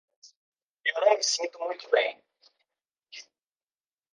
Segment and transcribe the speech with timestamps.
[0.83, 2.23] Eu não me sinto muito bem.